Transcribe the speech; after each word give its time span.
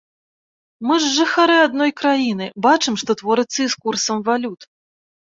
Мы 0.91 0.95
ж 1.01 1.09
жыхары 1.17 1.57
адной 1.65 1.91
краіны, 2.01 2.47
бачым, 2.67 2.93
што 3.01 3.11
творыцца 3.19 3.59
і 3.65 3.69
з 3.75 3.79
курсам 3.83 4.17
валют. 4.31 4.61